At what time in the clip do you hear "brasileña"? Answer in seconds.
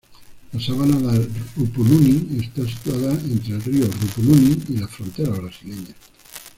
5.29-5.93